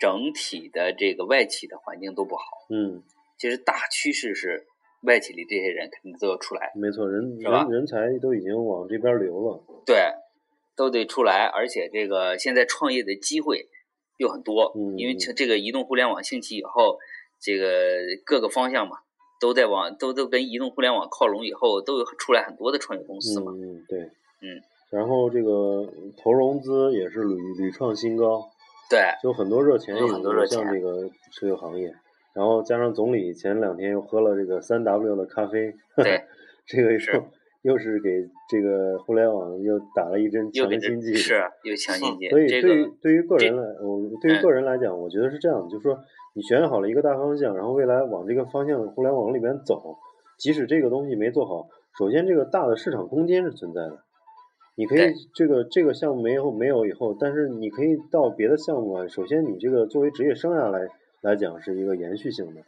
[0.00, 3.02] 整体的这个外企的环境都不好，嗯，
[3.38, 4.64] 其实大趋势是
[5.02, 9.96] 外企里这些人肯定都要出来，没错，人是吧人人才都已经往这边流了，对，
[10.74, 13.68] 都得出来，而且这个现在创业的机会
[14.16, 16.98] 又很多，嗯因为这这个移动互联网兴起以后，
[17.42, 17.66] 这个
[18.24, 18.98] 各个方向嘛。
[19.40, 23.50] 都在往都都跟移动互联网靠拢以后，都有出来很多的创业公司嘛。
[23.50, 23.98] 嗯嗯，对，
[24.40, 25.84] 嗯，然后这个
[26.16, 28.48] 投融资也是屡屡创新高，
[28.88, 31.10] 对，就很多热钱有也很多热钱向这个。
[31.32, 31.92] 石油行业，
[32.34, 36.22] 然后加上总理前两天又喝了这个三 W 的咖啡，对，
[36.64, 37.24] 这个是又
[37.62, 42.28] 又是给这个互联网又打了一针强心剂，是又强心剂。
[42.28, 45.98] 所以对于对于个人来，我对于嗯个人来讲，我觉得是这样，就是说
[46.34, 49.96] 你选好了一个大方向，然后未来往这个方向互联网里面走，
[50.38, 54.02] 即使这个东西没做好，首先这个大的市场空间是存在的。
[54.74, 59.06] 你可以这个这个项目没有没有以后，但是你可以到别的项目啊。
[59.06, 60.88] 首先，你这个作为职业生涯来
[61.20, 62.62] 来讲是一个延续性的，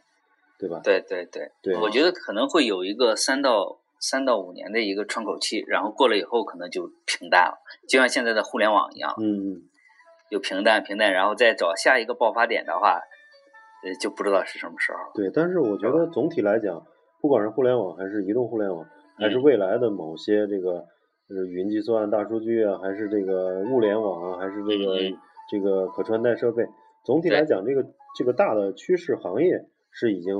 [0.59, 0.81] 对吧？
[0.83, 7.57] 对对对，对我觉得可能会有一个三到三到五年的一个窗口期，然后过了以后可能就平淡了，
[7.89, 9.61] 就像现在的互联网一样，嗯嗯，
[10.29, 13.01] 就平淡平淡，然后再找下一个爆发点的话，
[13.83, 14.99] 呃，就不知道是什么时候。
[15.15, 15.31] 对。
[15.33, 16.85] 但是我觉得总体来讲，
[17.19, 18.85] 不管是互联网还是移动互联网，
[19.17, 20.85] 还是嗯未来的某些这个
[21.29, 24.97] 呃云计算、大数据啊，还是这个物联网啊，还是这个
[25.49, 26.63] 这个可穿戴设备，
[27.03, 27.83] 总体来讲，这个
[28.15, 30.35] 这个大的趋势行业是已经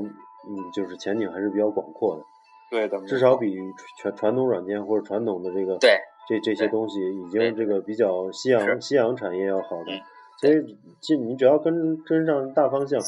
[0.47, 2.23] 嗯，就是前景还是比较广阔的，
[2.69, 3.56] 对的，至少比
[3.97, 5.97] 传传统软件或者传统的这个对
[6.28, 10.01] 这这些东西已经这个比较夕阳夕阳产业要好的嗯，
[10.41, 12.99] 所以这你只要跟跟上大方向，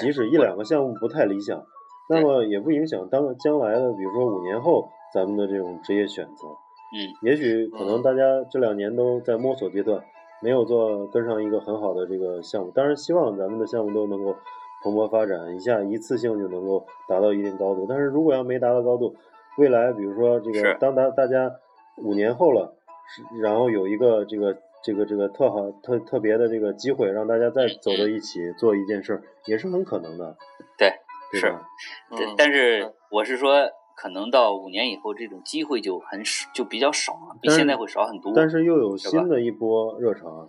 [0.00, 1.64] 即使一两个项目不太理想，
[2.08, 6.48] 那么也不影响当将来的，比如说五年后咱们的这种职业选择。
[6.90, 10.02] 嗯，也许可能大家这两年都在摸索阶段，
[10.42, 12.70] 没有做跟上一个很好的这个项目。
[12.70, 14.34] 当然，希望咱们的项目都能够
[14.82, 17.86] 蓬勃发展，一下一次性就能够达到一定高度。
[17.88, 19.14] 但是如果要没达到高度，
[19.56, 21.50] 未来比如说这个当大大家
[21.96, 22.74] 五年后了，
[23.08, 30.36] 是然后有一个这个这个这个特好特特别的这个机会，让大家再走到一起做一件事儿，也是很可能的，
[30.76, 30.88] 对，
[31.32, 31.68] 是对吧？
[32.16, 38.32] 对嗯，但是我是说，可能到五年以后，这种机会就很少，就比较少了，比现在会少很多。
[38.36, 40.48] 但是又有新的一波热潮啊，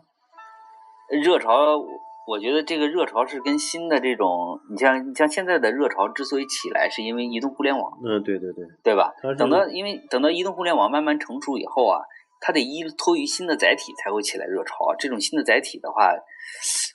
[1.09, 1.83] 热潮，
[2.29, 9.11] 我觉得这个热潮是跟新的这种，你像你像现在的热潮之所以起来，是因为移动互联网，嗯，对对对，对吧？
[9.35, 11.97] 等到因为等到移动互联网慢慢成熟以后啊，
[12.39, 14.93] 它得依托于新的载体才会起来热潮。
[14.99, 16.13] 这种新的载体的话，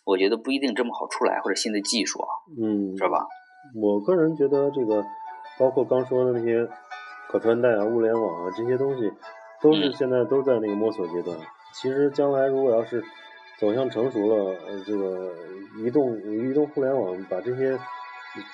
[0.05, 2.31] 我觉得不一定这么好出来，或者新的技术啊，
[2.63, 3.27] 嗯，是吧？
[3.75, 5.03] 我个人觉得这个，
[5.59, 6.65] 包括刚说的那些
[7.29, 9.11] 可穿戴啊、物联网啊这些东西，
[9.61, 11.37] 都是嗯现在都在那个摸索阶段。
[11.73, 13.03] 其实将来如果要是
[13.59, 15.33] 走向成熟了，呃，这个
[15.79, 16.17] 移动
[16.49, 17.79] 移动互联网把这些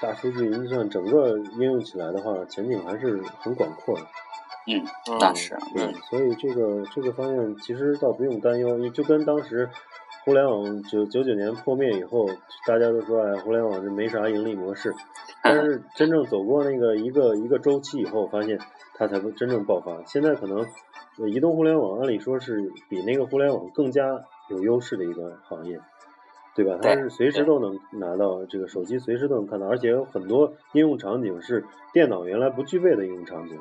[0.00, 4.02] 大数据、云计算整个应用起来的话，前景还是很广阔的。
[4.66, 9.68] 嗯，嗯那是，对嗯，所以这个这个方面其实倒不用担忧，就跟当时
[10.24, 12.26] 互联网九九九年破灭以后，
[12.66, 14.94] 大家都说哎，互联网这没啥盈利模式，
[15.42, 18.58] 但是真正走过那个一个一个周期以后，发现
[18.94, 20.04] 它才会真正爆发。
[20.04, 20.58] 现在可能
[21.18, 24.02] 呃移动互联网按理说是比那个互联网更加
[24.50, 25.80] 有优势的一个行业。
[26.52, 26.76] 对吧？
[26.82, 33.56] 它是随时都能拿到这个手机，随时都能看到，而且有很多应用场景是电脑原来不具备的应用场景。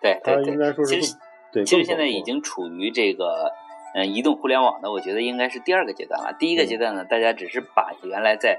[0.00, 0.40] 对它。
[0.40, 1.14] 应该说是
[1.52, 3.52] 对，其实现在已经处于这个
[3.94, 6.34] 嗯、呃移动互联网的，我觉得应该是第二个阶段了。
[6.40, 8.58] 第一个嗯阶段呢，大家只是把原来在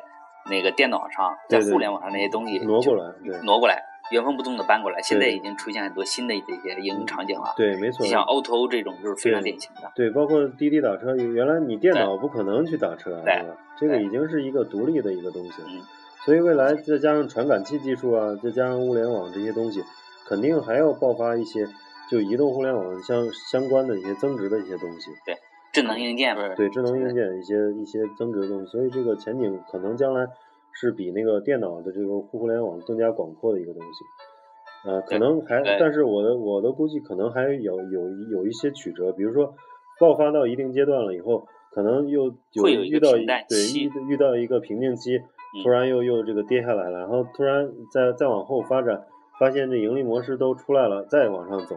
[0.50, 5.02] 那个电脑上、在互联网上那些东西挪过来对挪过来，原封不动的搬过来。
[5.02, 7.54] 现在已经出现很多新的这些应用场景了。
[7.58, 8.12] 对，没错你。
[8.12, 9.92] 像 Auto O 这种就是非常典型的。
[9.96, 13.58] 对，包括滴滴打车，原来你电脑不可能去打车啊，对对吧？
[13.80, 15.68] 这个已经是一个独立的一个东西了。
[15.70, 15.82] 嗯
[16.24, 19.84] 所以未来再加上传感器技术啊，再加上物联网这些东西，
[20.28, 21.68] 肯定还要爆发一些
[22.12, 25.10] 就移动互联网相相关的一些增值的一些东西。
[25.26, 25.36] 对
[25.74, 30.28] 智能硬件嘛，对对智能硬件一些一些增值的东西，所以这个前景可能将来
[30.74, 34.90] 是比那个电脑的这个互联网更加广阔的一个东西。
[34.90, 39.54] 呃，可能还，但是我的我的估计可能还有有有一些曲折，比如说
[40.00, 49.06] 爆发到一定阶段了以后，可能又有遇到平淡对遇遇到一个瓶颈期，嗯突然又又这个跌下来了，然后突然再再往后发展，
[49.40, 51.76] 发现这盈利模式都出来了，再往上走，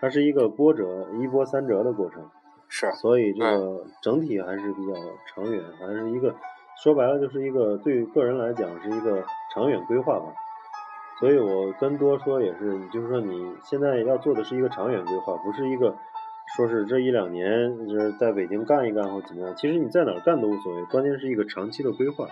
[0.00, 2.24] 它是一个波折一波三折的过程。
[2.70, 4.92] 是所以这个整体还是比较
[5.26, 6.34] 长远，还是一个
[6.82, 10.26] 说白了就是一个对个人来讲是一个长远规划吧。
[11.20, 15.96] 所以我跟多说也是，就是说你现在要做的是一个长远规划，不是一个
[16.56, 19.52] 说是这一两年就是在北京干一干或怎么样。
[19.56, 22.28] 其实你在哪儿干都无所谓，关键是一个长期的规划。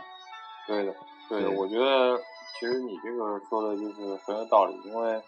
[0.68, 0.94] 对的，
[1.28, 2.16] 对的，对我觉得
[2.60, 5.20] 其实你这个说的就是很有道理，因为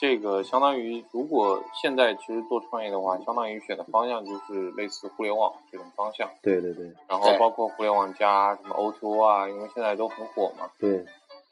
[0.00, 6.92] 这个相当于如果现在其实做创业的话，相当于选的方向就是类似互联网这种方向，对对对。
[7.08, 10.70] 然后包括互联网加什么 O2O 啊，因为现在都很火嘛。
[10.78, 11.04] 对。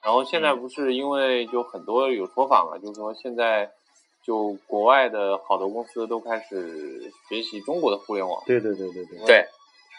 [0.05, 3.69] 然后现在不是因为就很多有说法嘛，就是说现在
[4.25, 9.45] 就国外的好多公司都开始学习中国的互联网，对对对对对，对。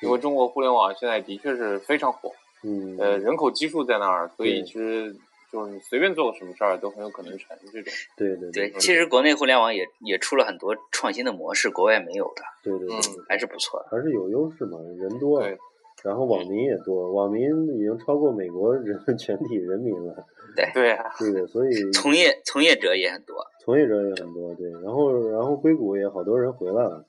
[0.01, 2.31] 因为中国互联网现在的确是非常火，
[2.63, 5.13] 嗯，呃，人口基数在那儿，所以其实
[5.51, 7.93] 就是你随便做个什么事儿都很有可能成这种。
[8.17, 13.87] 对对对，其实国内互联网也也出了很多创新的模式，国外没有的，对对对嗯，还是不错的。
[13.89, 15.57] 还是有优势嘛，人多，对
[16.03, 17.43] 然后网民也多，网民
[17.75, 20.25] 已经超过美国人 全体人民了。
[20.73, 27.05] 对啊，这个，所以从业从业者也很多，从业者也很多，对，然后然后硅谷也好多人回来了，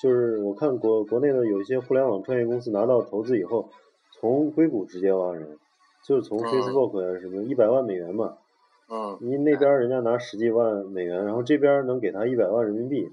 [0.00, 3.70] 就是我看国国内的有一些互联网创业公司拿到投资以后，
[4.18, 5.58] 从硅谷直接挖人，
[6.06, 8.38] 就是从嗯 Facebook 啊什么一百万美元嘛，
[8.88, 13.08] 嗯你那边人家拿十几万美元，然后这边能给他一百万人民币，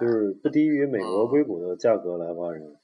[0.00, 2.76] 就是不低于美国嗯硅谷的价格来挖人。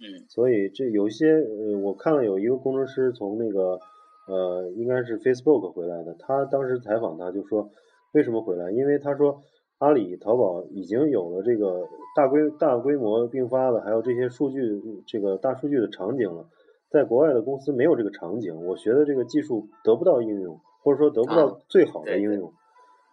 [0.00, 3.78] 嗯所以这有一些呃，我看了有一个工程师从那个
[4.26, 7.70] 呃，应该是 Facebook 回来的，他当时采访他就说
[8.12, 8.72] 为什么回来？
[8.72, 9.42] 因为他说
[9.78, 16.46] 阿里、淘宝已经有了这个大规大规模并发的，还有这些数据这个大数据的场景了，
[16.92, 22.52] 在国外的公司没有这个场景，我学的这个技术得不到应用，或者说得不到啊最好的应用，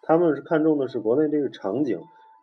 [0.01, 2.01] 他们是看重的是国内这个场景。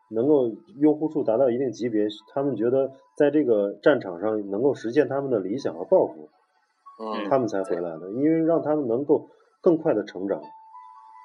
[0.09, 6.29] 能够用户数达到一定级别，他们觉得在这个战场上能够实现他们的理想和抱负，
[7.01, 8.09] 嗯他们才回来的。
[8.13, 9.29] 因为让他们能够
[9.61, 10.41] 更快的成长，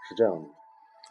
[0.09, 0.49] 是这样的。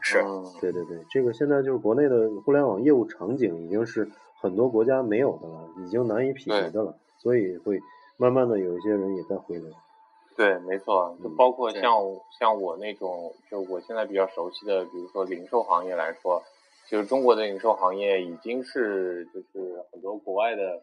[0.00, 4.08] 是嗯对对对，这个现在就是国内的互联网业务场景已经是
[4.40, 7.80] 很多国家没有的了，已经难以匹敌的了，所以会
[8.20, 9.72] 慢慢的有一些人也在回流。
[10.36, 11.92] 对，没错，就嗯包括对像
[12.38, 16.42] 像我那种，就我现在比较熟悉的，比如说零售行业来说，
[16.90, 20.82] 就是中国的零售行业已经是就是很多国外的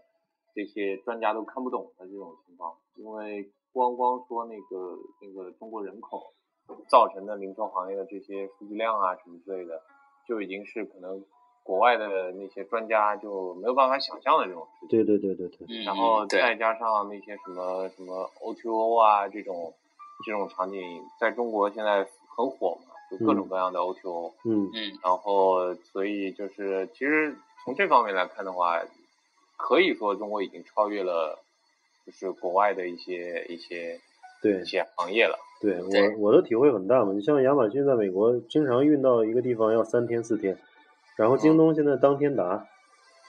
[0.56, 6.34] 这些专家都看不懂的这种情况，因为光光说那个那个中国人口
[6.90, 9.80] 造成的零售行业的这些数据量啊什么之类的，
[10.28, 11.24] 就已经是可能
[11.68, 14.90] 国外的那些专家就没有办法想象的这种事情。
[14.90, 19.74] 对对对对对，嗯然后再加上那些什么什么 O2O 啊这种
[20.26, 20.80] 这种场景，
[21.20, 24.32] 在中国现在很火嘛，就各种各样的 O2O。
[24.46, 28.82] 嗯嗯然后所以就是其实从这方面来看的话，
[29.58, 31.38] 可以说中国已经超越了
[32.06, 34.00] 就是国外的一些一些
[34.42, 35.38] 对一些行业了。
[35.60, 37.12] 对，对我我的体会很大嘛。
[37.12, 40.56] 你像亚马逊在美国经常运到一个地方要三天四天，
[41.18, 42.68] 然后京东现在当天达，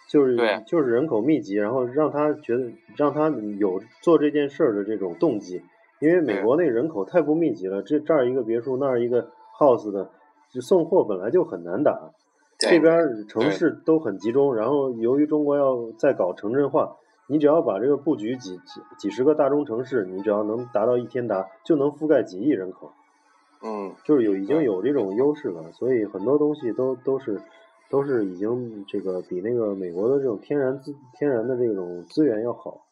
[0.09, 0.63] 就是对。
[0.67, 3.29] 就是人口密集，然后让他觉得让他
[3.59, 5.63] 有做这件事儿的这种动机，
[5.99, 10.11] 因为美国那人口太过密集了，这这儿一个别墅那儿一个 house 的，
[10.53, 12.11] 就送货本来就很难打，
[12.59, 22.93] 这边儿城市都很集中，然后由于中国要再搞城镇化，你只要把这个布局几几几十个大中城市，你只要能达到一天达，就能覆盖几亿人口，
[23.63, 27.41] 嗯，就是有已经有这种优势了，所以很多东西都都是
[27.91, 32.87] 都是已经这个比那个美国的这种天然资天然的这种资源要好，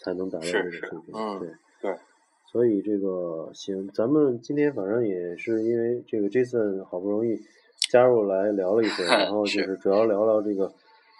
[0.00, 1.14] 才能达到这个水平。
[1.14, 1.48] 嗯对
[1.80, 1.98] 对。
[2.46, 7.40] 所以这个行，咱们今天反正也是因为这个 Jason 好不容易
[7.90, 10.72] 加入来聊了一会儿， 然后就是主要聊聊这个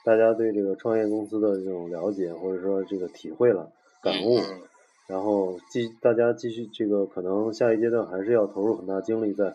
[0.05, 4.61] 大家对这个创业公司的这种了解，或者说这个体会了、感悟，嗯
[5.07, 9.55] 然后继大家继续这个可能下一阶段还是要投入很大精力在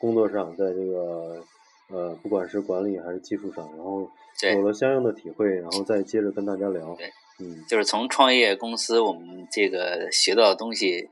[0.00, 1.44] 工作上，在这个
[1.90, 4.08] 呃不管是管理还是技术上，然后
[4.40, 7.10] 对有了相应的体会，然后再接着跟大家聊对。
[7.42, 11.08] 嗯，就是从创业公司我们这个学到的东西，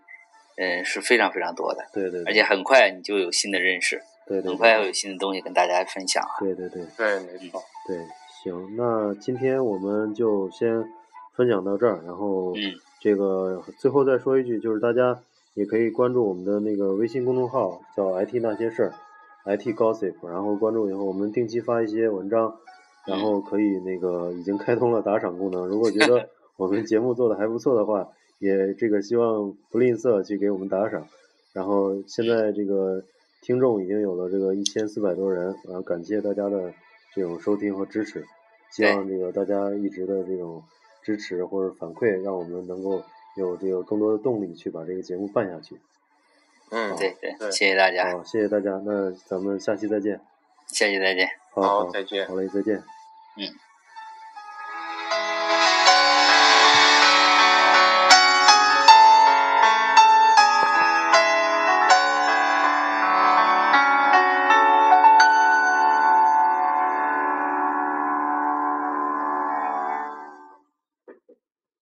[0.56, 6.36] 嗯，是非常非常多的，对对，对而且很快你就有新的认识，对对很快会对有新的东西跟大家分享啊。
[6.40, 7.62] 对对对对，没错。
[7.86, 7.96] 对，
[8.42, 10.84] 行，那今天我们就先
[11.34, 15.18] 分享到这儿，然后嗯这个最后再说一句，就是大家
[15.54, 18.92] 也可以关注我们的那个微信公众号，叫 IT 那些事儿
[19.48, 22.54] ，IT Gossip，然后关注以后，我们定期发一些文章，
[23.06, 31.06] 然后可以那个已经开通了打赏功能，如果觉得 我们节目做的还不错的话，也这个希望不吝啬去给我们打赏。
[31.52, 33.02] 然后现在这个
[33.42, 36.72] 听众已经有了这个一千四百多人，然后感谢大家的
[37.14, 38.24] 这种收听和支持，
[38.70, 40.62] 希望这个大家一直的这种
[41.02, 43.02] 支持或者反馈，让我们能够
[43.36, 45.76] 有这个更多的动力去把这个节目办下去。
[46.70, 50.20] 嗯，对对，谢谢大家，好，谢谢大家，那咱们下期再见。
[50.68, 51.28] 下期再见。
[51.50, 52.76] 好好，再见好嘞，再见。
[53.36, 53.67] 嗯。